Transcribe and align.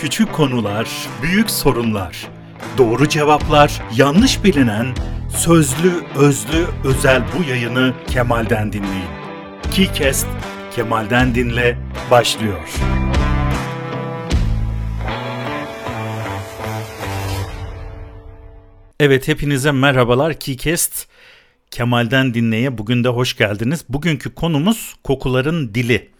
Küçük 0.00 0.32
konular, 0.32 0.88
büyük 1.22 1.50
sorunlar. 1.50 2.28
Doğru 2.78 3.08
cevaplar, 3.08 3.82
yanlış 3.96 4.44
bilinen, 4.44 4.86
sözlü, 5.36 5.92
özlü, 6.16 6.66
özel 6.84 7.22
bu 7.38 7.50
yayını 7.50 7.94
Kemal'den 8.06 8.72
dinleyin. 8.72 9.08
KeyCast 9.72 10.26
Kemal'den 10.74 11.34
dinle 11.34 11.78
başlıyor. 12.10 12.68
Evet 19.00 19.28
hepinize 19.28 19.72
merhabalar 19.72 20.34
KeyCast 20.40 21.06
Kemal'den 21.70 22.34
dinleye 22.34 22.78
bugün 22.78 23.04
de 23.04 23.08
hoş 23.08 23.36
geldiniz. 23.36 23.84
Bugünkü 23.88 24.34
konumuz 24.34 24.94
kokuların 25.04 25.74
dili. 25.74 26.17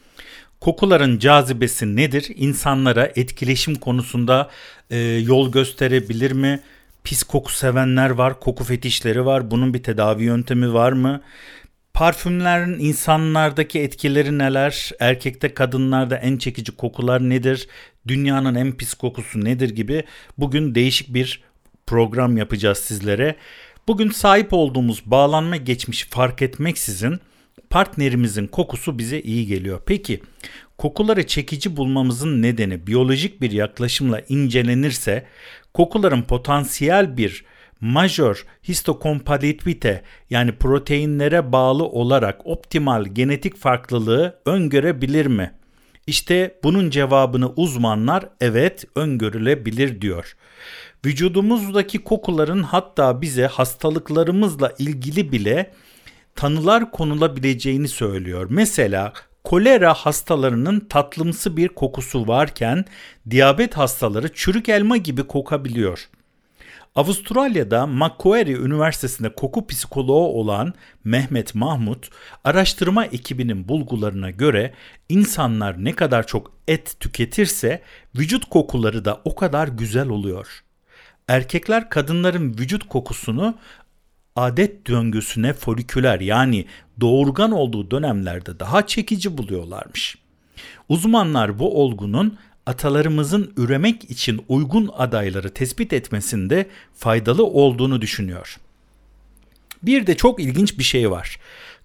Kokuların 0.60 1.18
cazibesi 1.18 1.96
nedir? 1.96 2.32
İnsanlara 2.36 3.12
etkileşim 3.16 3.74
konusunda 3.74 4.50
e, 4.90 4.98
yol 4.98 5.52
gösterebilir 5.52 6.32
mi? 6.32 6.60
Pis 7.04 7.22
koku 7.22 7.52
sevenler 7.52 8.10
var, 8.10 8.40
koku 8.40 8.64
fetişleri 8.64 9.26
var. 9.26 9.50
Bunun 9.50 9.74
bir 9.74 9.82
tedavi 9.82 10.24
yöntemi 10.24 10.72
var 10.72 10.92
mı? 10.92 11.20
Parfümlerin 11.94 12.78
insanlardaki 12.78 13.80
etkileri 13.80 14.38
neler? 14.38 14.90
Erkekte 15.00 15.54
kadınlarda 15.54 16.16
en 16.16 16.36
çekici 16.36 16.72
kokular 16.72 17.28
nedir? 17.28 17.68
Dünyanın 18.08 18.54
en 18.54 18.72
pis 18.72 18.94
kokusu 18.94 19.44
nedir 19.44 19.70
gibi 19.70 20.04
bugün 20.38 20.74
değişik 20.74 21.14
bir 21.14 21.42
program 21.86 22.36
yapacağız 22.36 22.78
sizlere. 22.78 23.36
Bugün 23.88 24.10
sahip 24.10 24.52
olduğumuz 24.52 25.02
bağlanma 25.06 25.56
geçmiş 25.56 26.04
fark 26.04 26.42
etmeksizin 26.42 27.20
partnerimizin 27.70 28.46
kokusu 28.46 28.98
bize 28.98 29.20
iyi 29.20 29.46
geliyor. 29.46 29.80
Peki 29.86 30.22
kokuları 30.78 31.26
çekici 31.26 31.76
bulmamızın 31.76 32.42
nedeni 32.42 32.86
biyolojik 32.86 33.40
bir 33.40 33.50
yaklaşımla 33.50 34.20
incelenirse 34.28 35.26
kokuların 35.74 36.22
potansiyel 36.22 37.16
bir 37.16 37.44
majör 37.80 38.46
histokompatibilite 38.68 40.02
yani 40.30 40.52
proteinlere 40.52 41.52
bağlı 41.52 41.84
olarak 41.84 42.46
optimal 42.46 43.04
genetik 43.04 43.56
farklılığı 43.56 44.38
öngörebilir 44.46 45.26
mi? 45.26 45.54
İşte 46.06 46.58
bunun 46.64 46.90
cevabını 46.90 47.48
uzmanlar 47.48 48.28
evet 48.40 48.84
öngörülebilir 48.94 50.00
diyor. 50.00 50.36
Vücudumuzdaki 51.06 51.98
kokuların 51.98 52.62
hatta 52.62 53.22
bize 53.22 53.46
hastalıklarımızla 53.46 54.74
ilgili 54.78 55.32
bile 55.32 55.72
tanılar 56.38 56.90
konulabileceğini 56.90 57.88
söylüyor. 57.88 58.46
Mesela 58.50 59.12
kolera 59.44 59.94
hastalarının 59.94 60.80
tatlımsı 60.80 61.56
bir 61.56 61.68
kokusu 61.68 62.28
varken 62.28 62.84
diyabet 63.30 63.76
hastaları 63.76 64.34
çürük 64.34 64.68
elma 64.68 64.96
gibi 64.96 65.22
kokabiliyor. 65.22 66.08
Avustralya'da 66.94 67.86
Macquarie 67.86 68.56
Üniversitesi'nde 68.56 69.34
koku 69.34 69.66
psikoloğu 69.66 70.28
olan 70.28 70.74
Mehmet 71.04 71.54
Mahmut, 71.54 72.08
araştırma 72.44 73.04
ekibinin 73.04 73.68
bulgularına 73.68 74.30
göre 74.30 74.74
insanlar 75.08 75.84
ne 75.84 75.92
kadar 75.92 76.26
çok 76.26 76.52
et 76.68 76.96
tüketirse 77.00 77.82
vücut 78.18 78.44
kokuları 78.44 79.04
da 79.04 79.20
o 79.24 79.34
kadar 79.34 79.68
güzel 79.68 80.08
oluyor. 80.08 80.62
Erkekler 81.28 81.90
kadınların 81.90 82.58
vücut 82.58 82.88
kokusunu 82.88 83.54
adet 84.38 84.86
döngüsüne 84.86 85.52
foliküler 85.52 86.20
yani 86.20 86.64
doğurgan 87.00 87.52
olduğu 87.52 87.90
dönemlerde 87.90 88.60
daha 88.60 88.86
çekici 88.86 89.38
buluyorlarmış. 89.38 90.18
Uzmanlar 90.88 91.58
bu 91.58 91.82
olgunun 91.82 92.38
atalarımızın 92.66 93.52
üremek 93.56 94.10
için 94.10 94.44
uygun 94.48 94.90
adayları 94.96 95.54
tespit 95.54 95.92
etmesinde 95.92 96.66
faydalı 96.94 97.46
olduğunu 97.46 98.00
düşünüyor. 98.00 98.56
Bir 99.82 100.06
de 100.06 100.16
çok 100.16 100.40
ilginç 100.40 100.78
bir 100.78 100.84
şey 100.84 101.10
var. 101.10 101.38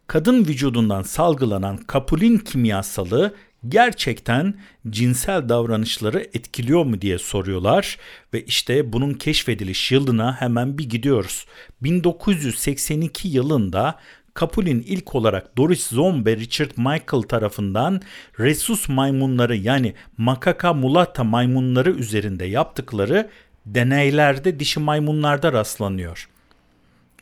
Kadın 0.08 0.46
vücudundan 0.46 1.02
salgılanan 1.02 1.78
kapulin 1.78 2.38
kimyasalı 2.38 3.34
gerçekten 3.68 4.54
cinsel 4.90 5.50
davranışları 5.50 6.20
etkiliyor 6.20 6.86
mu 6.86 7.02
diye 7.02 7.18
soruyorlar 7.18 7.98
ve 8.34 8.44
işte 8.46 8.94
bunun 8.94 9.14
keşfediliş 9.14 9.92
yılına 9.92 10.42
hemen 10.42 10.78
bir 10.78 10.90
gidiyoruz. 10.90 11.46
1982 11.82 13.28
yılında 13.28 14.00
Kapulin 14.34 14.84
ilk 14.88 15.16
olarak 15.16 15.58
Doris 15.58 15.88
Zombe 15.88 16.38
Richard 16.38 16.72
Michael 16.78 17.24
tarafından 17.30 18.02
Rhesus 18.40 18.90
maymunları 18.90 19.56
yani 19.56 19.94
Macaca 20.18 20.74
mulatta 20.74 21.24
maymunları 21.24 21.92
üzerinde 21.92 22.46
yaptıkları 22.46 23.30
deneylerde 23.66 24.60
dişi 24.60 24.80
maymunlarda 24.80 25.54
rastlanıyor. 25.54 26.30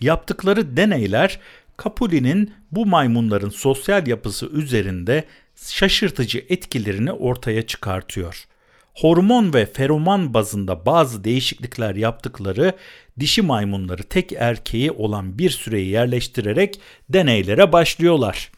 Yaptıkları 0.02 0.78
deneyler 0.78 1.40
Kapuli'nin 1.78 2.54
bu 2.72 2.86
maymunların 2.86 3.50
sosyal 3.50 4.08
yapısı 4.08 4.46
üzerinde 4.46 5.24
şaşırtıcı 5.70 6.46
etkilerini 6.50 7.12
ortaya 7.12 7.68
çıkartıyor. 7.68 8.46
Hormon 8.94 9.54
ve 9.54 9.66
feromon 9.66 10.34
bazında 10.34 10.86
bazı 10.86 11.24
değişiklikler 11.24 11.96
yaptıkları 11.96 12.74
dişi 13.20 13.42
maymunları 13.42 14.04
tek 14.04 14.32
erkeği 14.32 14.92
olan 14.92 15.38
bir 15.38 15.50
süreye 15.50 15.86
yerleştirerek 15.86 16.80
deneylere 17.10 17.72
başlıyorlar. 17.72 18.52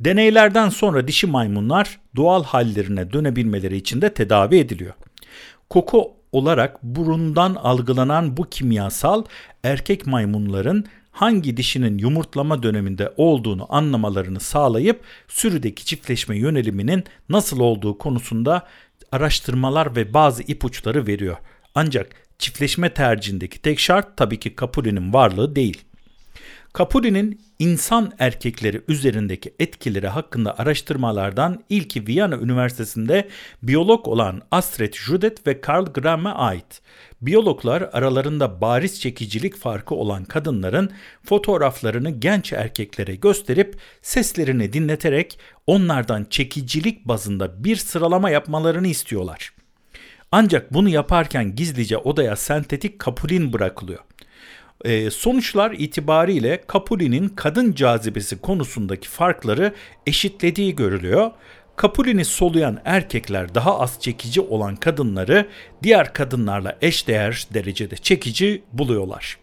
Deneylerden 0.00 0.68
sonra 0.68 1.08
dişi 1.08 1.26
maymunlar 1.26 2.00
doğal 2.16 2.44
hallerine 2.44 3.12
dönebilmeleri 3.12 3.76
için 3.76 4.02
de 4.02 4.14
tedavi 4.14 4.58
ediliyor. 4.58 4.94
Koku 5.70 6.12
olarak 6.32 6.82
burundan 6.82 7.54
algılanan 7.54 8.36
bu 8.36 8.50
kimyasal 8.50 9.24
erkek 9.64 10.06
maymunların 10.06 10.84
hangi 11.14 11.56
dişinin 11.56 11.98
yumurtlama 11.98 12.62
döneminde 12.62 13.12
olduğunu 13.16 13.66
anlamalarını 13.74 14.40
sağlayıp 14.40 15.00
sürüdeki 15.28 15.84
çiftleşme 15.84 16.38
yöneliminin 16.38 17.04
nasıl 17.28 17.60
olduğu 17.60 17.98
konusunda 17.98 18.66
araştırmalar 19.12 19.96
ve 19.96 20.14
bazı 20.14 20.42
ipuçları 20.42 21.06
veriyor. 21.06 21.36
Ancak 21.74 22.06
çiftleşme 22.38 22.94
tercihindeki 22.94 23.62
tek 23.62 23.78
şart 23.80 24.16
tabii 24.16 24.40
ki 24.40 24.54
Capuli'nin 24.60 25.12
varlığı 25.12 25.56
değil. 25.56 25.84
Capuli'nin 26.78 27.40
insan 27.58 28.12
erkekleri 28.18 28.82
üzerindeki 28.88 29.54
etkileri 29.58 30.08
hakkında 30.08 30.58
araştırmalardan 30.58 31.64
ilki 31.68 32.06
Viyana 32.06 32.36
Üniversitesi'nde 32.36 33.28
biyolog 33.62 34.08
olan 34.08 34.42
Astrid 34.50 34.94
Judet 34.94 35.46
ve 35.46 35.60
Karl 35.60 35.84
Graham'e 35.84 36.28
ait. 36.30 36.82
Biyologlar 37.20 37.90
aralarında 37.92 38.60
bariz 38.60 39.00
çekicilik 39.00 39.56
farkı 39.56 39.94
olan 39.94 40.24
kadınların 40.24 40.90
fotoğraflarını 41.24 42.10
genç 42.10 42.52
erkeklere 42.52 43.14
gösterip 43.14 43.78
seslerini 44.02 44.72
dinleterek 44.72 45.38
onlardan 45.66 46.26
çekicilik 46.30 47.08
bazında 47.08 47.64
bir 47.64 47.76
sıralama 47.76 48.30
yapmalarını 48.30 48.86
istiyorlar. 48.86 49.52
Ancak 50.32 50.72
bunu 50.72 50.88
yaparken 50.88 51.56
gizlice 51.56 51.98
odaya 51.98 52.36
sentetik 52.36 52.98
kapulin 52.98 53.52
bırakılıyor. 53.52 54.00
E, 54.84 55.10
sonuçlar 55.10 55.72
itibariyle 55.72 56.64
Capuli'nin 56.72 57.28
kadın 57.28 57.72
cazibesi 57.72 58.40
konusundaki 58.40 59.08
farkları 59.08 59.74
eşitlediği 60.06 60.76
görülüyor. 60.76 61.30
Capuli'ni 61.82 62.24
soluyan 62.24 62.80
erkekler 62.84 63.54
daha 63.54 63.80
az 63.80 64.00
çekici 64.00 64.40
olan 64.40 64.76
kadınları 64.76 65.48
diğer 65.82 66.12
kadınlarla 66.12 66.78
eşdeğer 66.82 67.46
derecede 67.54 67.96
çekici 67.96 68.62
buluyorlar. 68.72 69.38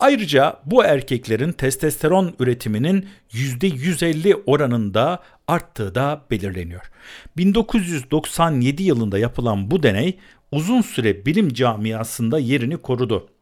Ayrıca 0.00 0.60
bu 0.64 0.84
erkeklerin 0.84 1.52
testosteron 1.52 2.34
üretiminin 2.38 3.08
%150 3.32 4.42
oranında 4.46 5.22
arttığı 5.48 5.94
da 5.94 6.24
belirleniyor. 6.30 6.90
1997 7.36 8.82
yılında 8.82 9.18
yapılan 9.18 9.70
bu 9.70 9.82
deney 9.82 10.18
uzun 10.52 10.82
süre 10.82 11.26
bilim 11.26 11.52
camiasında 11.52 12.38
yerini 12.38 12.76
korudu. 12.76 13.35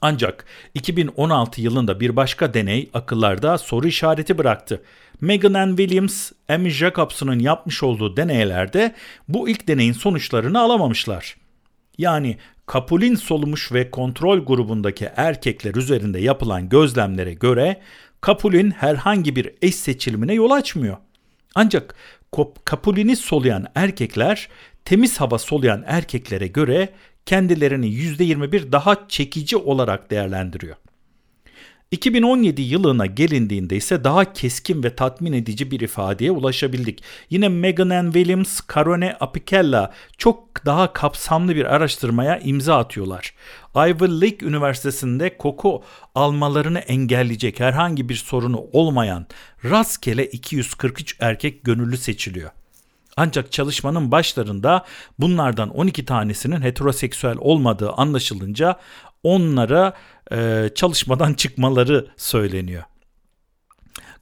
Ancak 0.00 0.44
2016 0.74 1.60
yılında 1.60 2.00
bir 2.00 2.16
başka 2.16 2.54
deney 2.54 2.90
akıllarda 2.94 3.58
soru 3.58 3.86
işareti 3.86 4.38
bıraktı. 4.38 4.82
Megan 5.20 5.54
Ann 5.54 5.76
Williams, 5.76 6.32
Amy 6.48 6.70
Jacobson'un 6.70 7.38
yapmış 7.38 7.82
olduğu 7.82 8.16
deneylerde 8.16 8.94
bu 9.28 9.48
ilk 9.48 9.68
deneyin 9.68 9.92
sonuçlarını 9.92 10.60
alamamışlar. 10.60 11.36
Yani 11.98 12.36
kapulin 12.66 13.14
solumuş 13.14 13.72
ve 13.72 13.90
kontrol 13.90 14.38
grubundaki 14.38 15.08
erkekler 15.16 15.74
üzerinde 15.74 16.18
yapılan 16.18 16.68
gözlemlere 16.68 17.34
göre 17.34 17.80
kapulin 18.20 18.70
herhangi 18.70 19.36
bir 19.36 19.50
eş 19.62 19.74
seçilimine 19.74 20.34
yol 20.34 20.50
açmıyor. 20.50 20.96
Ancak 21.54 21.94
kapulini 22.64 23.16
soluyan 23.16 23.66
erkekler 23.74 24.48
temiz 24.84 25.20
hava 25.20 25.38
soluyan 25.38 25.84
erkeklere 25.86 26.46
göre 26.46 26.88
kendilerini 27.26 27.86
%21 27.86 28.72
daha 28.72 29.08
çekici 29.08 29.56
olarak 29.56 30.10
değerlendiriyor. 30.10 30.76
2017 31.90 32.62
yılına 32.62 33.06
gelindiğinde 33.06 33.76
ise 33.76 34.04
daha 34.04 34.32
keskin 34.32 34.82
ve 34.82 34.96
tatmin 34.96 35.32
edici 35.32 35.70
bir 35.70 35.80
ifadeye 35.80 36.30
ulaşabildik. 36.30 37.02
Yine 37.30 37.48
Megan 37.48 37.90
Ann 37.90 38.12
Williams, 38.12 38.60
Carone 38.74 39.16
Apicella 39.20 39.92
çok 40.18 40.66
daha 40.66 40.92
kapsamlı 40.92 41.56
bir 41.56 41.64
araştırmaya 41.64 42.38
imza 42.38 42.76
atıyorlar. 42.78 43.34
Ivy 43.76 44.20
League 44.20 44.48
Üniversitesi'nde 44.48 45.36
koku 45.36 45.82
almalarını 46.14 46.78
engelleyecek 46.78 47.60
herhangi 47.60 48.08
bir 48.08 48.14
sorunu 48.14 48.66
olmayan 48.72 49.26
rastgele 49.64 50.26
243 50.26 51.16
erkek 51.20 51.64
gönüllü 51.64 51.96
seçiliyor. 51.96 52.50
Ancak 53.16 53.52
çalışmanın 53.52 54.10
başlarında 54.10 54.84
bunlardan 55.18 55.68
12 55.68 56.04
tanesinin 56.04 56.60
heteroseksüel 56.62 57.36
olmadığı 57.38 57.90
anlaşılınca 57.90 58.76
onlara 59.22 59.92
e, 60.32 60.70
çalışmadan 60.74 61.34
çıkmaları 61.34 62.06
söyleniyor. 62.16 62.82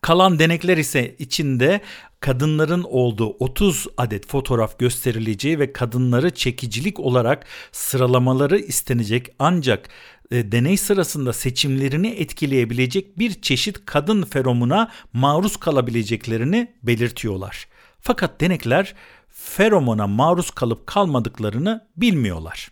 Kalan 0.00 0.38
denekler 0.38 0.76
ise 0.76 1.16
içinde 1.18 1.80
kadınların 2.20 2.82
olduğu 2.82 3.28
30 3.28 3.86
adet 3.96 4.28
fotoğraf 4.28 4.78
gösterileceği 4.78 5.58
ve 5.58 5.72
kadınları 5.72 6.30
çekicilik 6.30 7.00
olarak 7.00 7.46
sıralamaları 7.72 8.58
istenecek 8.58 9.26
ancak 9.38 9.88
e, 10.30 10.52
deney 10.52 10.76
sırasında 10.76 11.32
seçimlerini 11.32 12.08
etkileyebilecek 12.08 13.18
bir 13.18 13.42
çeşit 13.42 13.86
kadın 13.86 14.22
feromuna 14.22 14.90
maruz 15.12 15.56
kalabileceklerini 15.56 16.74
belirtiyorlar. 16.82 17.66
Fakat 18.06 18.40
denekler 18.40 18.94
feromona 19.28 20.06
maruz 20.06 20.50
kalıp 20.50 20.86
kalmadıklarını 20.86 21.86
bilmiyorlar. 21.96 22.68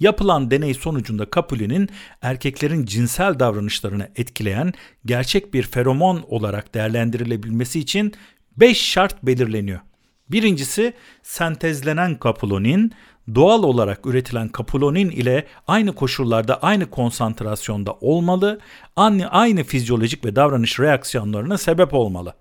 Yapılan 0.00 0.50
deney 0.50 0.74
sonucunda 0.74 1.26
Capuli'nin 1.34 1.88
erkeklerin 2.22 2.84
cinsel 2.84 3.38
davranışlarını 3.38 4.08
etkileyen 4.16 4.72
gerçek 5.04 5.54
bir 5.54 5.62
feromon 5.62 6.24
olarak 6.28 6.74
değerlendirilebilmesi 6.74 7.80
için 7.80 8.14
5 8.56 8.82
şart 8.82 9.22
belirleniyor. 9.22 9.80
Birincisi 10.30 10.92
sentezlenen 11.22 12.18
kapulonin 12.18 12.92
doğal 13.34 13.62
olarak 13.62 14.06
üretilen 14.06 14.48
kapulonin 14.48 15.10
ile 15.10 15.46
aynı 15.66 15.94
koşullarda 15.94 16.62
aynı 16.62 16.90
konsantrasyonda 16.90 17.92
olmalı, 17.92 18.60
aynı, 18.96 19.30
aynı 19.30 19.64
fizyolojik 19.64 20.24
ve 20.24 20.36
davranış 20.36 20.80
reaksiyonlarına 20.80 21.58
sebep 21.58 21.94
olmalı. 21.94 22.34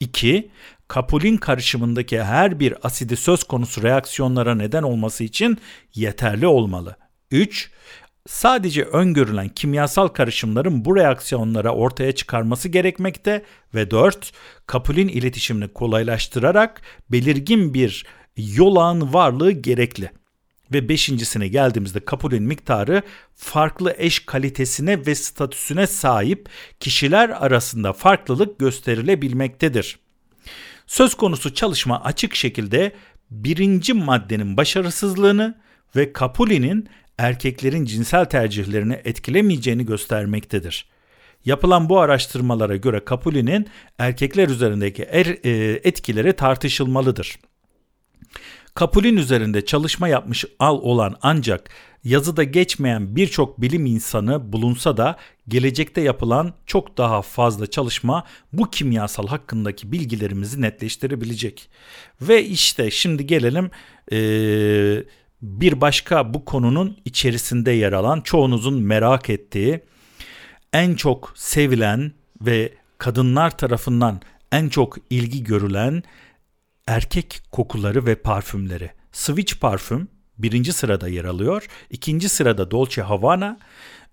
2. 0.00 0.50
Kapulin 0.88 1.36
karışımındaki 1.36 2.22
her 2.22 2.60
bir 2.60 2.86
asidi 2.86 3.16
söz 3.16 3.44
konusu 3.44 3.82
reaksiyonlara 3.82 4.54
neden 4.54 4.82
olması 4.82 5.24
için 5.24 5.58
yeterli 5.94 6.46
olmalı. 6.46 6.96
3. 7.30 7.70
Sadece 8.26 8.82
öngörülen 8.82 9.48
kimyasal 9.48 10.08
karışımların 10.08 10.84
bu 10.84 10.96
reaksiyonlara 10.96 11.74
ortaya 11.74 12.12
çıkarması 12.12 12.68
gerekmekte 12.68 13.44
ve 13.74 13.90
4. 13.90 14.32
Kapulin 14.66 15.08
iletişimini 15.08 15.68
kolaylaştırarak 15.68 16.82
belirgin 17.10 17.74
bir 17.74 18.06
yolağın 18.36 19.12
varlığı 19.12 19.50
gerekli. 19.50 20.10
Ve 20.72 20.88
beşincisine 20.88 21.48
geldiğimizde 21.48 22.00
kapulin 22.00 22.42
miktarı 22.42 23.02
farklı 23.34 23.94
eş 23.98 24.26
kalitesine 24.26 25.06
ve 25.06 25.14
statüsüne 25.14 25.86
sahip 25.86 26.48
kişiler 26.80 27.28
arasında 27.28 27.92
farklılık 27.92 28.58
gösterilebilmektedir. 28.58 30.03
Söz 30.94 31.14
konusu 31.14 31.54
çalışma 31.54 32.02
açık 32.04 32.34
şekilde 32.34 32.92
birinci 33.30 33.94
maddenin 33.94 34.56
başarısızlığını 34.56 35.54
ve 35.96 36.12
Capuli'nin 36.20 36.88
erkeklerin 37.18 37.84
cinsel 37.84 38.24
tercihlerini 38.24 39.00
etkilemeyeceğini 39.04 39.86
göstermektedir. 39.86 40.86
Yapılan 41.44 41.88
bu 41.88 42.00
araştırmalara 42.00 42.76
göre 42.76 43.02
Capuli'nin 43.10 43.66
erkekler 43.98 44.48
üzerindeki 44.48 45.02
er, 45.02 45.26
e, 45.26 45.50
etkileri 45.84 46.32
tartışılmalıdır. 46.32 47.38
Kapulin 48.74 49.16
üzerinde 49.16 49.64
çalışma 49.64 50.08
yapmış 50.08 50.44
al 50.58 50.78
olan 50.82 51.16
ancak 51.22 51.70
yazıda 52.04 52.44
geçmeyen 52.44 53.16
birçok 53.16 53.60
bilim 53.60 53.86
insanı 53.86 54.52
bulunsa 54.52 54.96
da 54.96 55.16
gelecekte 55.48 56.00
yapılan 56.00 56.54
çok 56.66 56.98
daha 56.98 57.22
fazla 57.22 57.66
çalışma 57.66 58.24
bu 58.52 58.70
kimyasal 58.70 59.26
hakkındaki 59.26 59.92
bilgilerimizi 59.92 60.60
netleştirebilecek. 60.60 61.70
Ve 62.20 62.44
işte 62.44 62.90
şimdi 62.90 63.26
gelelim 63.26 63.70
ee, 64.12 65.04
bir 65.42 65.80
başka 65.80 66.34
bu 66.34 66.44
konunun 66.44 66.96
içerisinde 67.04 67.70
yer 67.70 67.92
alan 67.92 68.20
çoğunuzun 68.20 68.82
merak 68.82 69.30
ettiği 69.30 69.80
en 70.72 70.94
çok 70.94 71.32
sevilen 71.36 72.12
ve 72.40 72.74
kadınlar 72.98 73.58
tarafından 73.58 74.20
en 74.52 74.68
çok 74.68 74.96
ilgi 75.10 75.44
görülen 75.44 76.02
erkek 76.86 77.42
kokuları 77.52 78.06
ve 78.06 78.14
parfümleri. 78.14 78.90
Switch 79.12 79.54
parfüm 79.60 80.08
birinci 80.38 80.72
sırada 80.72 81.08
yer 81.08 81.24
alıyor. 81.24 81.66
İkinci 81.90 82.28
sırada 82.28 82.70
Dolce 82.70 83.02
Havana. 83.02 83.58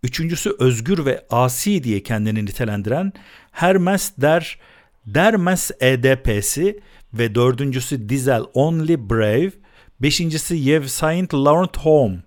Üçüncüsü 0.03 0.55
özgür 0.59 1.05
ve 1.05 1.25
asi 1.29 1.83
diye 1.83 2.03
kendini 2.03 2.45
nitelendiren 2.45 3.13
Hermes 3.51 4.13
Der 4.17 4.59
Dermes 5.05 5.71
EDP'si 5.79 6.79
ve 7.13 7.35
dördüncüsü 7.35 8.09
Diesel 8.09 8.43
Only 8.53 9.09
Brave. 9.09 9.51
Beşincisi 9.99 10.55
Yves 10.55 10.91
Saint 10.91 11.33
Laurent 11.33 11.77
Home. 11.77 12.23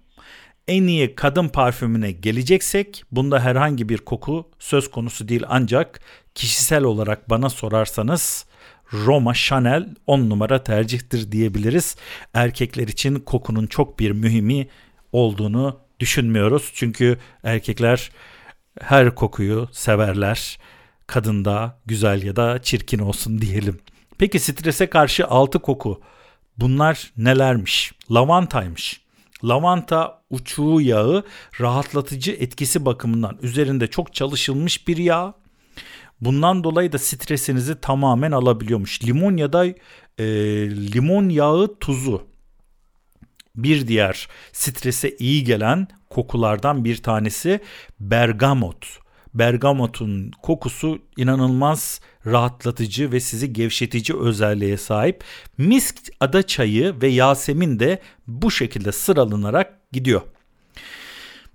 En 0.69 0.83
iyi 0.83 1.15
kadın 1.15 1.49
parfümüne 1.49 2.13
geleceksek 2.13 3.05
bunda 3.13 3.41
herhangi 3.41 3.89
bir 3.89 3.99
koku 3.99 4.51
söz 4.59 4.91
konusu 4.91 5.29
değil 5.29 5.43
ancak 5.49 6.01
kişisel 6.35 6.83
olarak 6.83 7.31
bana 7.31 7.51
sorarsanız 7.51 8.47
Roma 8.93 9.35
Chanel 9.35 9.95
10 10.07 10.31
numara 10.31 10.63
tercihtir 10.63 11.33
diyebiliriz. 11.33 11.97
Erkekler 12.35 12.89
için 12.89 13.15
kokunun 13.15 13.67
çok 13.67 13.99
bir 13.99 14.11
mühimi 14.11 14.69
olduğunu 15.13 15.81
düşünmüyoruz. 16.01 16.71
Çünkü 16.75 17.19
erkekler 17.43 18.11
her 18.81 19.15
kokuyu 19.15 19.69
severler. 19.73 20.59
Kadında 21.07 21.81
güzel 21.87 22.23
ya 22.23 22.37
da 22.37 22.63
çirkin 22.63 22.99
olsun 22.99 23.41
diyelim. 23.41 23.81
Peki 24.19 24.39
strese 24.39 24.91
karşı 24.91 25.27
6 25.27 25.59
koku. 25.59 26.01
Bunlar 26.59 27.13
nelermiş? 27.17 27.93
Lavantaymış. 28.11 29.01
Lavanta 29.45 30.23
uçuğu 30.31 30.81
yağı 30.81 31.25
rahatlatıcı 31.61 32.33
etkisi 32.33 32.85
bakımından 32.85 33.39
üzerinde 33.43 33.87
çok 33.87 34.15
çalışılmış 34.15 34.89
bir 34.89 34.97
yağ 34.97 35.35
Bundan 36.21 36.65
dolayı 36.65 36.93
da 36.93 36.99
stresinizi 36.99 37.81
tamamen 37.81 38.33
alabiliyormuş. 38.33 39.05
Limon 39.05 39.37
ya 39.37 39.53
da 39.53 39.67
e, 40.19 40.25
limon 40.93 41.29
yağı 41.29 41.79
tuzu 41.79 42.35
bir 43.57 43.89
diğer 43.89 44.29
strese 44.53 45.17
iyi 45.19 45.45
gelen 45.45 45.89
kokulardan 46.11 46.85
bir 46.85 46.97
tanesi 46.97 47.61
bergamot. 48.01 48.87
Bergamotun 49.35 50.31
kokusu 50.43 50.99
inanılmaz 51.17 52.01
rahatlatıcı 52.27 53.13
ve 53.13 53.21
sizi 53.21 53.53
gevşetici 53.53 54.19
özelliğe 54.19 54.77
sahip. 54.77 55.25
Misk 55.59 55.97
ada 56.21 56.43
çayı 56.43 56.95
ve 57.03 57.09
yasemin 57.09 57.79
de 57.79 58.03
bu 58.27 58.51
şekilde 58.51 58.93
sıralanarak 58.93 59.93
gidiyor. 59.93 60.23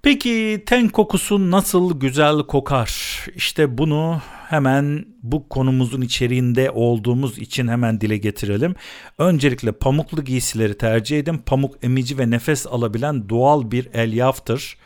Peki 0.01 0.63
ten 0.65 0.89
kokusu 0.89 1.51
nasıl 1.51 1.99
güzel 1.99 2.37
kokar? 2.39 3.08
İşte 3.35 3.77
bunu 3.77 4.21
hemen 4.47 5.05
bu 5.23 5.49
konumuzun 5.49 6.01
içeriğinde 6.01 6.71
olduğumuz 6.71 7.37
için 7.37 7.67
hemen 7.67 8.01
dile 8.01 8.17
getirelim. 8.17 8.75
Öncelikle 9.17 9.71
pamuklu 9.71 10.23
giysileri 10.23 10.77
tercih 10.77 11.19
edin. 11.19 11.37
Pamuk 11.37 11.75
emici 11.83 12.17
ve 12.17 12.29
nefes 12.29 12.67
alabilen 12.67 13.29
doğal 13.29 13.71
bir 13.71 13.89
elyaftır. 13.93 14.77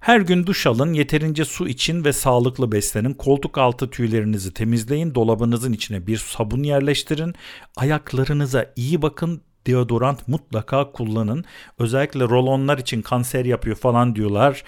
Her 0.00 0.20
gün 0.20 0.46
duş 0.46 0.66
alın, 0.66 0.92
yeterince 0.92 1.44
su 1.44 1.68
için 1.68 2.04
ve 2.04 2.12
sağlıklı 2.12 2.72
beslenin. 2.72 3.14
Koltuk 3.14 3.58
altı 3.58 3.90
tüylerinizi 3.90 4.54
temizleyin, 4.54 5.14
dolabınızın 5.14 5.72
içine 5.72 6.06
bir 6.06 6.16
sabun 6.16 6.62
yerleştirin. 6.62 7.34
Ayaklarınıza 7.76 8.72
iyi 8.76 9.02
bakın, 9.02 9.40
deodorant 9.66 10.28
mutlaka 10.28 10.92
kullanın. 10.92 11.44
Özellikle 11.78 12.20
rolonlar 12.20 12.78
için 12.78 13.02
kanser 13.02 13.44
yapıyor 13.44 13.76
falan 13.76 14.16
diyorlar. 14.16 14.64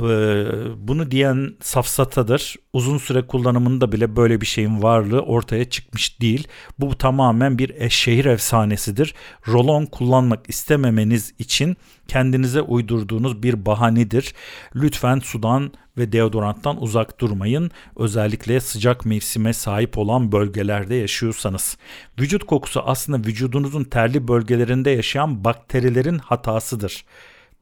Ee, 0.00 0.44
bunu 0.76 1.10
diyen 1.10 1.54
safsatadır. 1.60 2.56
Uzun 2.72 2.98
süre 2.98 3.26
kullanımında 3.26 3.92
bile 3.92 4.16
böyle 4.16 4.40
bir 4.40 4.46
şeyin 4.46 4.82
varlığı 4.82 5.20
ortaya 5.20 5.70
çıkmış 5.70 6.20
değil. 6.20 6.48
Bu 6.78 6.98
tamamen 6.98 7.58
bir 7.58 7.90
şehir 7.90 8.24
efsanesidir. 8.24 9.14
Rolon 9.48 9.86
kullanmak 9.86 10.48
istememeniz 10.48 11.34
için 11.38 11.76
kendinize 12.08 12.60
uydurduğunuz 12.60 13.42
bir 13.42 13.66
bahanedir. 13.66 14.34
Lütfen 14.74 15.18
sudan 15.18 15.72
ve 15.98 16.12
deodoranttan 16.12 16.82
uzak 16.82 17.20
durmayın. 17.20 17.70
Özellikle 17.96 18.60
sıcak 18.60 19.06
mevsime 19.06 19.52
sahip 19.52 19.98
olan 19.98 20.32
bölgelerde 20.32 20.94
yaşıyorsanız. 20.94 21.76
Vücut 22.20 22.44
kokusu 22.44 22.80
aslında 22.80 23.18
vücudunuzun 23.28 23.84
terli 23.84 24.28
bölgelerinde 24.28 24.90
yaşayan 24.90 25.44
bakterilerin 25.44 26.18
hatasıdır. 26.18 27.04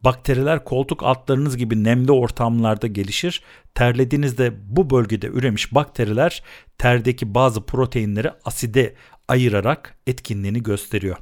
Bakteriler 0.05 0.65
koltuk 0.65 1.03
altlarınız 1.03 1.57
gibi 1.57 1.85
nemli 1.85 2.13
ortamlarda 2.13 2.87
gelişir. 2.87 3.43
Terlediğinizde 3.75 4.53
bu 4.77 4.91
bölgede 4.91 5.27
üremiş 5.27 5.75
bakteriler 5.75 6.43
terdeki 6.79 7.35
bazı 7.35 7.67
proteinleri 7.67 8.31
aside 8.45 8.95
ayırarak 9.29 9.99
etkinliğini 10.07 10.63
gösteriyor. 10.63 11.17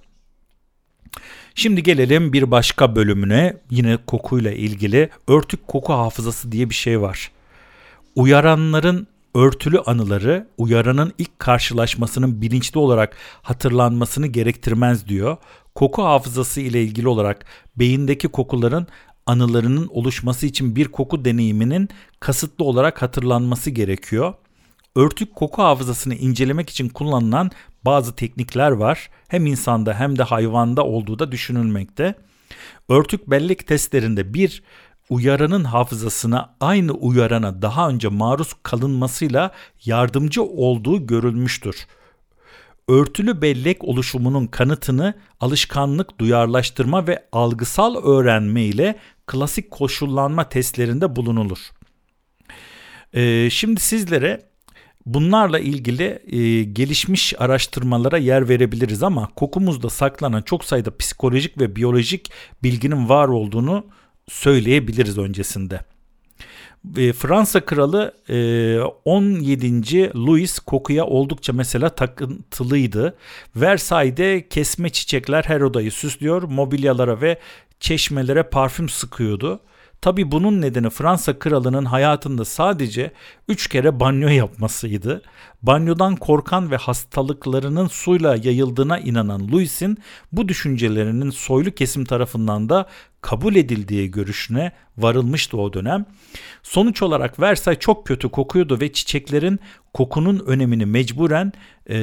Şimdi 1.54 1.82
gelelim 1.82 2.32
bir 2.32 2.50
başka 2.50 2.96
bölümüne 2.96 3.56
yine 3.70 3.96
kokuyla 4.06 4.52
ilgili 4.52 5.10
örtük 5.28 5.68
koku 5.68 5.92
hafızası 5.92 6.52
diye 6.52 6.70
bir 6.70 6.74
şey 6.74 7.00
var. 7.00 7.30
Uyaranların 8.16 9.06
örtülü 9.34 9.78
anıları 9.78 10.48
uyaranın 10.58 11.12
ilk 11.18 11.38
karşılaşmasının 11.38 12.42
bilinçli 12.42 12.78
olarak 12.78 13.16
hatırlanmasını 13.42 14.26
gerektirmez 14.26 15.08
diyor. 15.08 15.36
Koku 15.74 16.02
hafızası 16.02 16.60
ile 16.60 16.82
ilgili 16.82 17.08
olarak 17.08 17.46
beyindeki 17.78 18.28
kokuların 18.28 18.86
anılarının 19.26 19.88
oluşması 19.92 20.46
için 20.46 20.76
bir 20.76 20.88
koku 20.88 21.24
deneyiminin 21.24 21.88
kasıtlı 22.20 22.64
olarak 22.64 23.02
hatırlanması 23.02 23.70
gerekiyor. 23.70 24.34
Örtük 24.96 25.34
koku 25.34 25.62
hafızasını 25.62 26.14
incelemek 26.14 26.70
için 26.70 26.88
kullanılan 26.88 27.50
bazı 27.84 28.14
teknikler 28.14 28.70
var. 28.70 29.10
Hem 29.28 29.46
insanda 29.46 29.94
hem 29.94 30.18
de 30.18 30.22
hayvanda 30.22 30.84
olduğu 30.84 31.18
da 31.18 31.32
düşünülmekte. 31.32 32.14
Örtük 32.88 33.30
bellek 33.30 33.66
testlerinde 33.66 34.34
bir 34.34 34.62
uyaranın 35.10 35.64
hafızasına 35.64 36.54
aynı 36.60 36.92
uyarana 36.92 37.62
daha 37.62 37.88
önce 37.88 38.08
maruz 38.08 38.52
kalınmasıyla 38.62 39.50
yardımcı 39.84 40.42
olduğu 40.42 41.06
görülmüştür. 41.06 41.86
Örtülü 42.88 43.42
bellek 43.42 43.84
oluşumunun 43.84 44.46
kanıtını 44.46 45.14
alışkanlık 45.40 46.20
duyarlaştırma 46.20 47.06
ve 47.06 47.24
algısal 47.32 48.04
öğrenme 48.04 48.62
ile 48.62 48.98
klasik 49.26 49.70
koşullanma 49.70 50.48
testlerinde 50.48 51.16
bulunulur. 51.16 51.58
Ee, 53.14 53.48
şimdi 53.50 53.80
sizlere 53.80 54.42
bunlarla 55.06 55.58
ilgili 55.58 56.22
e, 56.26 56.64
gelişmiş 56.64 57.34
araştırmalara 57.38 58.18
yer 58.18 58.48
verebiliriz 58.48 59.02
ama 59.02 59.28
kokumuzda 59.36 59.90
saklanan 59.90 60.42
çok 60.42 60.64
sayıda 60.64 60.96
psikolojik 60.96 61.60
ve 61.60 61.76
biyolojik 61.76 62.32
bilginin 62.62 63.08
var 63.08 63.28
olduğunu 63.28 63.86
söyleyebiliriz 64.28 65.18
öncesinde. 65.18 65.80
Fransa 67.16 67.60
kralı 67.60 68.14
17. 69.04 70.10
Louis 70.14 70.58
kokuya 70.58 71.06
oldukça 71.06 71.52
mesela 71.52 71.88
takıntılıydı. 71.88 73.16
Versailles'de 73.56 74.48
kesme 74.48 74.90
çiçekler 74.90 75.44
her 75.44 75.60
odayı 75.60 75.92
süslüyor, 75.92 76.42
mobilyalara 76.42 77.20
ve 77.20 77.38
çeşmelere 77.80 78.42
parfüm 78.42 78.88
sıkıyordu. 78.88 79.60
Tabi 80.00 80.32
bunun 80.32 80.60
nedeni 80.60 80.90
Fransa 80.90 81.38
kralının 81.38 81.84
hayatında 81.84 82.44
sadece 82.44 83.12
3 83.48 83.68
kere 83.68 84.00
banyo 84.00 84.28
yapmasıydı. 84.28 85.22
Banyodan 85.62 86.16
korkan 86.16 86.70
ve 86.70 86.76
hastalıklarının 86.76 87.86
suyla 87.86 88.36
yayıldığına 88.36 88.98
inanan 88.98 89.52
Louis'in 89.52 89.98
bu 90.32 90.48
düşüncelerinin 90.48 91.30
soylu 91.30 91.70
kesim 91.70 92.04
tarafından 92.04 92.68
da 92.68 92.86
kabul 93.20 93.54
edildiği 93.54 94.10
görüşüne 94.10 94.72
varılmıştı 94.98 95.56
o 95.56 95.72
dönem. 95.72 96.06
Sonuç 96.62 97.02
olarak 97.02 97.40
Versailles 97.40 97.80
çok 97.80 98.06
kötü 98.06 98.28
kokuyordu 98.28 98.80
ve 98.80 98.92
çiçeklerin 98.92 99.60
kokunun 99.94 100.42
önemini 100.46 100.86
mecburen 100.86 101.52
e, 101.90 101.96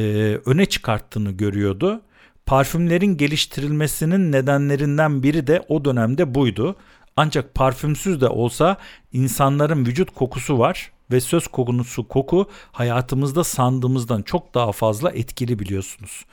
öne 0.46 0.66
çıkarttığını 0.66 1.32
görüyordu. 1.32 2.02
Parfümlerin 2.46 3.18
geliştirilmesinin 3.18 4.32
nedenlerinden 4.32 5.24
biri 5.24 5.48
de 5.48 5.66
o 5.68 5.86
dönemde 5.86 6.36
buydu. 6.36 6.76
Ancak 7.18 7.56
parfümsüz 7.56 8.22
de 8.22 8.28
olsa 8.28 8.78
insanların 9.14 9.86
vücut 9.86 10.12
kokusu 10.12 10.60
var 10.60 10.92
ve 11.12 11.22
söz 11.22 11.48
konusu 11.48 12.08
koku 12.08 12.50
hayatımızda 12.72 13.44
sandığımızdan 13.44 14.22
çok 14.22 14.54
daha 14.54 14.72
fazla 14.72 15.12
etkili 15.12 15.60
biliyorsunuz. 15.60 16.26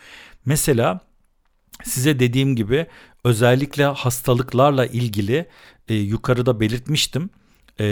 Mesela 0.45 1.01
size 1.85 2.19
dediğim 2.19 2.57
gibi 2.57 2.87
özellikle 3.25 3.85
hastalıklarla 3.85 4.87
ilgili 4.87 5.49
e, 5.89 5.95
yukarıda 5.95 6.61
belirtmiştim 6.61 7.31
e, 7.81 7.85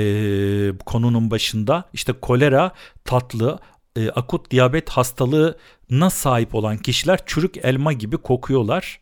konunun 0.87 1.31
başında 1.31 1.85
işte 1.93 2.13
kolera 2.13 2.73
tatlı 3.05 3.59
e, 3.97 4.11
akut 4.11 4.51
diyabet 4.51 4.91
hastalığına 4.91 6.11
sahip 6.11 6.55
olan 6.55 6.77
kişiler 6.77 7.21
çürük 7.27 7.57
elma 7.65 7.93
gibi 7.93 8.17
kokuyorlar. 8.17 9.01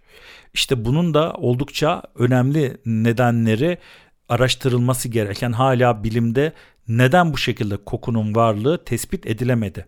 İşte 0.59 0.85
bunun 0.85 1.15
da 1.15 1.33
oldukça 1.33 2.03
önemli 2.15 2.77
nedenleri 2.87 3.79
araştırılması 4.29 5.09
gereken 5.09 5.53
hala 5.53 6.05
bilimde 6.05 6.53
neden 6.89 7.33
bu 7.33 7.39
şekilde 7.39 7.77
kokunun 7.77 8.35
varlığı 8.35 8.85
tespit 8.85 9.27
edilemedi. 9.27 9.87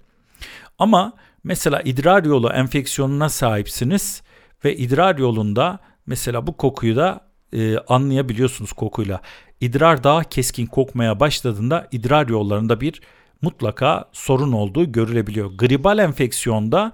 Ama 0.78 1.12
mesela 1.44 1.82
idrar 1.82 2.24
yolu 2.24 2.48
enfeksiyonuna 2.52 3.28
sahipsiniz 3.28 4.22
ve 4.64 4.76
idrar 4.76 5.18
yolunda 5.18 5.78
mesela 6.06 6.46
bu 6.46 6.56
kokuyu 6.56 6.96
da 6.96 7.20
e, 7.52 7.78
anlayabiliyorsunuz 7.78 8.72
kokuyla. 8.72 9.20
İdrar 9.60 10.04
daha 10.04 10.24
keskin 10.24 10.66
kokmaya 10.66 11.20
başladığında 11.20 11.88
idrar 11.92 12.28
yollarında 12.28 12.80
bir 12.80 13.00
mutlaka 13.42 14.04
sorun 14.12 14.52
olduğu 14.52 14.92
görülebiliyor. 14.92 15.50
Gribal 15.50 15.98
enfeksiyonda 15.98 16.92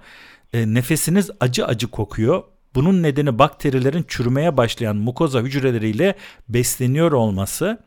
e, 0.53 0.73
nefesiniz 0.73 1.29
acı 1.39 1.65
acı 1.65 1.87
kokuyor. 1.87 2.43
Bunun 2.75 3.03
nedeni 3.03 3.39
bakterilerin 3.39 4.05
çürümeye 4.07 4.57
başlayan 4.57 4.95
mukoza 4.95 5.41
hücreleriyle 5.41 6.15
besleniyor 6.49 7.11
olması. 7.11 7.79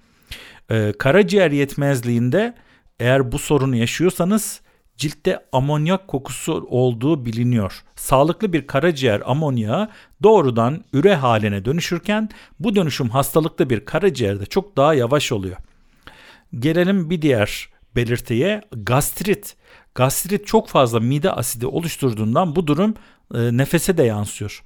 Ee, 0.71 0.93
karaciğer 0.99 1.51
yetmezliğinde 1.51 2.55
eğer 3.01 3.33
bu 3.33 3.39
sorunu 3.39 3.77
yaşıyorsanız 3.77 4.61
ciltte 4.97 5.39
amonyak 5.53 6.09
kokusu 6.09 6.67
olduğu 6.71 7.25
biliniyor. 7.27 7.83
Sağlıklı 7.97 8.53
bir 8.53 8.67
karaciğer 8.67 9.23
amonyağı 9.25 9.89
doğrudan 10.23 10.85
üre 10.93 11.15
haline 11.15 11.65
dönüşürken 11.65 12.29
bu 12.59 12.75
dönüşüm 12.75 13.09
hastalıklı 13.09 13.71
bir 13.71 13.85
karaciğerde 13.85 14.47
çok 14.47 14.77
daha 14.77 14.95
yavaş 14.95 15.33
oluyor. 15.33 15.57
Gelelim 16.59 17.11
bir 17.11 17.23
diğer 17.23 17.69
belirtiye 17.97 18.63
gastrit. 18.73 19.57
Gastrit 19.95 20.47
çok 20.47 20.69
fazla 20.69 21.01
mide 21.01 21.31
asidi 21.31 21.67
oluşturduğundan 21.67 22.57
bu 22.57 22.67
durum 22.67 22.95
e, 23.35 23.39
nefese 23.57 23.97
de 23.97 24.03
yansıyor. 24.03 24.63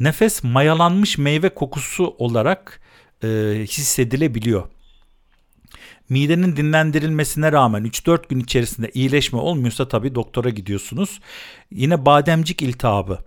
Nefes 0.00 0.44
mayalanmış 0.44 1.18
meyve 1.18 1.48
kokusu 1.48 2.14
olarak 2.18 2.80
e, 3.24 3.28
hissedilebiliyor. 3.68 4.68
Midenin 6.08 6.56
dinlendirilmesine 6.56 7.52
rağmen 7.52 7.84
3-4 7.84 8.28
gün 8.28 8.40
içerisinde 8.40 8.90
iyileşme 8.94 9.38
olmuyorsa 9.38 9.88
tabii 9.88 10.14
doktora 10.14 10.50
gidiyorsunuz. 10.50 11.20
Yine 11.70 12.06
bademcik 12.06 12.62
iltihabı. 12.62 13.18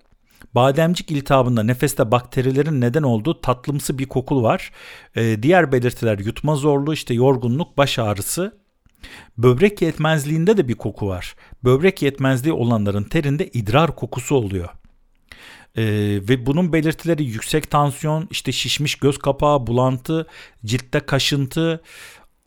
Bademcik 0.55 1.11
iltihabında 1.11 1.63
nefeste 1.63 2.11
bakterilerin 2.11 2.81
neden 2.81 3.03
olduğu 3.03 3.41
tatlımsı 3.41 3.99
bir 3.99 4.05
koku 4.05 4.43
var. 4.43 4.71
Ee, 5.15 5.43
diğer 5.43 5.71
belirtiler 5.71 6.19
yutma 6.19 6.55
zorluğu, 6.55 6.93
işte 6.93 7.13
yorgunluk, 7.13 7.77
baş 7.77 7.99
ağrısı. 7.99 8.60
Böbrek 9.37 9.81
yetmezliğinde 9.81 10.57
de 10.57 10.67
bir 10.67 10.75
koku 10.75 11.07
var. 11.07 11.35
Böbrek 11.63 12.01
yetmezliği 12.01 12.53
olanların 12.53 13.03
terinde 13.03 13.47
idrar 13.47 13.95
kokusu 13.95 14.35
oluyor. 14.35 14.69
Ee, 15.77 15.83
ve 16.29 16.45
bunun 16.45 16.73
belirtileri 16.73 17.23
yüksek 17.23 17.71
tansiyon, 17.71 18.27
işte 18.31 18.51
şişmiş 18.51 18.95
göz 18.95 19.17
kapağı, 19.17 19.67
bulantı, 19.67 20.27
ciltte 20.65 20.99
kaşıntı, 20.99 21.81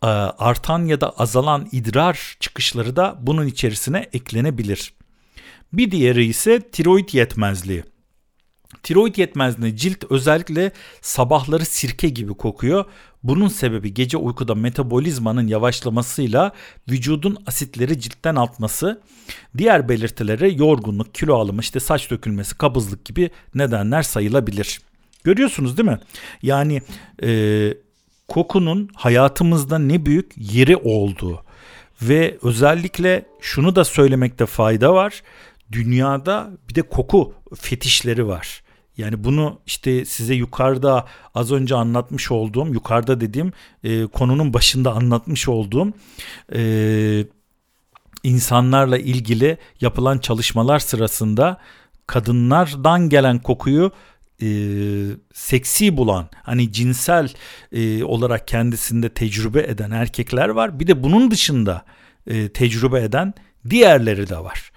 e, 0.03 0.07
artan 0.07 0.85
ya 0.85 1.01
da 1.01 1.09
azalan 1.09 1.67
idrar 1.71 2.35
çıkışları 2.39 2.95
da 2.95 3.17
bunun 3.21 3.47
içerisine 3.47 4.09
eklenebilir. 4.13 4.93
Bir 5.73 5.91
diğeri 5.91 6.25
ise 6.25 6.59
tiroid 6.59 7.09
yetmezliği. 7.13 7.83
Tiroid 8.83 9.15
yetmezliği 9.15 9.77
cilt 9.77 10.03
özellikle 10.09 10.71
sabahları 11.01 11.65
sirke 11.65 12.09
gibi 12.09 12.33
kokuyor. 12.33 12.85
Bunun 13.27 13.47
sebebi 13.47 13.93
gece 13.93 14.17
uykuda 14.17 14.55
metabolizmanın 14.55 15.47
yavaşlamasıyla 15.47 16.51
vücudun 16.89 17.37
asitleri 17.47 17.99
ciltten 17.99 18.35
atması. 18.35 19.01
Diğer 19.57 19.89
belirtileri 19.89 20.59
yorgunluk, 20.59 21.15
kilo 21.15 21.35
alımı, 21.35 21.61
işte 21.61 21.79
saç 21.79 22.11
dökülmesi, 22.11 22.57
kabızlık 22.57 23.05
gibi 23.05 23.29
nedenler 23.55 24.03
sayılabilir. 24.03 24.81
Görüyorsunuz 25.23 25.77
değil 25.77 25.89
mi? 25.89 25.99
Yani 26.41 26.81
e, 27.23 27.73
kokunun 28.27 28.89
hayatımızda 28.95 29.79
ne 29.79 30.05
büyük 30.05 30.31
yeri 30.37 30.77
olduğu 30.77 31.43
ve 32.01 32.37
özellikle 32.43 33.25
şunu 33.41 33.75
da 33.75 33.85
söylemekte 33.85 34.45
fayda 34.45 34.93
var. 34.93 35.23
Dünyada 35.71 36.51
bir 36.69 36.75
de 36.75 36.81
koku 36.81 37.33
fetişleri 37.55 38.27
var. 38.27 38.63
Yani 38.97 39.23
bunu 39.23 39.59
işte 39.65 40.05
size 40.05 40.33
yukarıda 40.33 41.05
az 41.35 41.51
önce 41.51 41.75
anlatmış 41.75 42.31
olduğum, 42.31 42.67
yukarıda 42.67 43.21
dediğim 43.21 43.51
e, 43.83 44.05
konunun 44.05 44.53
başında 44.53 44.93
anlatmış 44.93 45.47
olduğum 45.47 45.93
e, 46.55 47.25
insanlarla 48.23 48.97
ilgili 48.97 49.57
yapılan 49.81 50.17
çalışmalar 50.17 50.79
sırasında 50.79 51.57
kadınlardan 52.07 53.09
gelen 53.09 53.39
kokuyu 53.39 53.91
e, 54.41 54.47
seksi 55.33 55.97
bulan 55.97 56.29
hani 56.43 56.71
cinsel 56.71 57.33
e, 57.71 58.03
olarak 58.03 58.47
kendisinde 58.47 59.09
tecrübe 59.09 59.61
eden 59.61 59.91
erkekler 59.91 60.49
var. 60.49 60.79
Bir 60.79 60.87
de 60.87 61.03
bunun 61.03 61.31
dışında 61.31 61.85
e, 62.27 62.49
tecrübe 62.49 63.01
eden 63.01 63.33
diğerleri 63.69 64.29
de 64.29 64.37
var. 64.37 64.71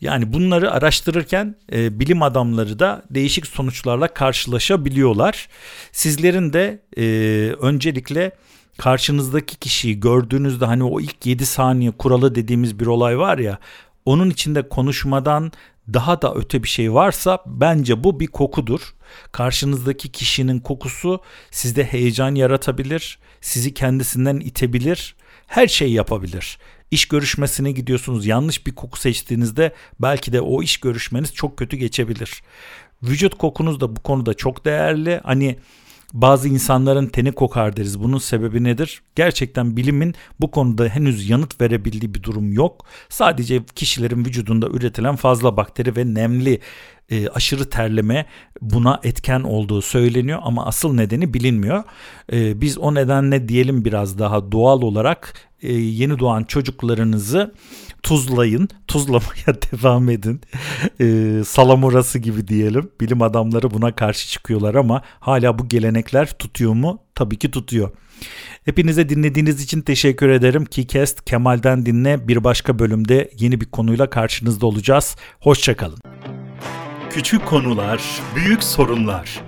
Yani 0.00 0.32
bunları 0.32 0.72
araştırırken 0.72 1.56
e, 1.72 2.00
bilim 2.00 2.22
adamları 2.22 2.78
da 2.78 3.02
değişik 3.10 3.46
sonuçlarla 3.46 4.14
karşılaşabiliyorlar. 4.14 5.48
Sizlerin 5.92 6.52
de 6.52 6.82
e, 6.96 7.04
öncelikle 7.52 8.32
karşınızdaki 8.78 9.56
kişiyi 9.56 10.00
gördüğünüzde 10.00 10.64
hani 10.64 10.84
o 10.84 11.00
ilk 11.00 11.26
7 11.26 11.46
saniye 11.46 11.90
kuralı 11.90 12.34
dediğimiz 12.34 12.80
bir 12.80 12.86
olay 12.86 13.18
var 13.18 13.38
ya 13.38 13.58
onun 14.04 14.30
içinde 14.30 14.68
konuşmadan 14.68 15.52
daha 15.92 16.22
da 16.22 16.34
öte 16.34 16.62
bir 16.62 16.68
şey 16.68 16.94
varsa 16.94 17.38
bence 17.46 18.04
bu 18.04 18.20
bir 18.20 18.26
kokudur. 18.26 18.94
Karşınızdaki 19.32 20.12
kişinin 20.12 20.60
kokusu 20.60 21.20
sizde 21.50 21.84
heyecan 21.84 22.34
yaratabilir, 22.34 23.18
sizi 23.40 23.74
kendisinden 23.74 24.36
itebilir, 24.36 25.14
her 25.46 25.66
şey 25.66 25.92
yapabilir. 25.92 26.58
İş 26.94 27.08
görüşmesine 27.08 27.72
gidiyorsunuz 27.72 28.26
yanlış 28.26 28.66
bir 28.66 28.74
koku 28.74 28.98
seçtiğinizde 28.98 29.74
belki 30.00 30.32
de 30.32 30.40
o 30.40 30.62
iş 30.62 30.76
görüşmeniz 30.76 31.34
çok 31.34 31.56
kötü 31.56 31.76
geçebilir. 31.76 32.42
Vücut 33.02 33.34
kokunuz 33.34 33.80
da 33.80 33.96
bu 33.96 34.00
konuda 34.00 34.34
çok 34.34 34.64
değerli. 34.64 35.20
Hani 35.24 35.56
bazı 36.12 36.48
insanların 36.48 37.06
teni 37.06 37.32
kokar 37.32 37.76
deriz. 37.76 38.00
Bunun 38.00 38.18
sebebi 38.18 38.64
nedir? 38.64 39.02
Gerçekten 39.14 39.76
bilimin 39.76 40.14
bu 40.40 40.50
konuda 40.50 40.88
henüz 40.88 41.30
yanıt 41.30 41.60
verebildiği 41.60 42.14
bir 42.14 42.22
durum 42.22 42.52
yok. 42.52 42.86
Sadece 43.08 43.62
kişilerin 43.74 44.24
vücudunda 44.24 44.68
üretilen 44.68 45.16
fazla 45.16 45.56
bakteri 45.56 45.96
ve 45.96 46.14
nemli 46.14 46.60
e, 47.10 47.28
aşırı 47.28 47.70
terleme 47.70 48.26
buna 48.60 49.00
etken 49.02 49.40
olduğu 49.40 49.82
söyleniyor 49.82 50.38
ama 50.42 50.66
asıl 50.66 50.94
nedeni 50.94 51.34
bilinmiyor. 51.34 51.84
E, 52.32 52.60
biz 52.60 52.78
o 52.78 52.94
nedenle 52.94 53.48
diyelim 53.48 53.84
biraz 53.84 54.18
daha 54.18 54.52
doğal 54.52 54.82
olarak 54.82 55.34
e, 55.62 55.72
yeni 55.72 56.18
doğan 56.18 56.44
çocuklarınızı 56.44 57.54
tuzlayın, 58.02 58.68
tuzlamaya 58.88 59.46
devam 59.72 60.10
edin. 60.10 60.40
E, 61.00 61.40
salamurası 61.44 62.18
gibi 62.18 62.48
diyelim. 62.48 62.90
Bilim 63.00 63.22
adamları 63.22 63.70
buna 63.70 63.94
karşı 63.94 64.28
çıkıyorlar 64.28 64.74
ama 64.74 65.02
hala 65.20 65.58
bu 65.58 65.68
gelenekler 65.68 66.38
tutuyor 66.38 66.72
mu? 66.72 66.98
Tabii 67.14 67.38
ki 67.38 67.50
tutuyor. 67.50 67.90
Hepinize 68.64 69.08
dinlediğiniz 69.08 69.62
için 69.62 69.80
teşekkür 69.80 70.28
ederim. 70.28 70.64
Keycast 70.64 71.24
Kemal'den 71.24 71.86
dinle 71.86 72.28
bir 72.28 72.44
başka 72.44 72.78
bölümde 72.78 73.30
yeni 73.38 73.60
bir 73.60 73.66
konuyla 73.66 74.10
karşınızda 74.10 74.66
olacağız. 74.66 75.16
Hoşçakalın. 75.40 76.13
Küçük 77.14 77.46
konular, 77.46 78.00
büyük 78.36 78.62
sorunlar. 78.62 79.40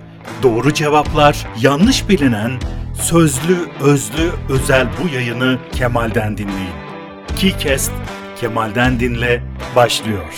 Doğru 0.43 0.75
cevaplar, 0.75 1.47
yanlış 1.61 2.09
bilinen, 2.09 2.53
sözlü, 2.95 3.57
özlü, 3.81 4.31
özel 4.49 4.89
bu 5.03 5.15
yayını 5.15 5.59
Kemal'den 5.73 6.39
dinleyin. 6.39 6.75
Keycast 7.37 7.93
Kemal'den 8.41 9.01
dinle 9.01 9.43
başlıyor. 9.77 10.35